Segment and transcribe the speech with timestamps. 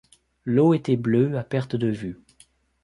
[0.45, 2.19] L’eau était bleue à perte de vue.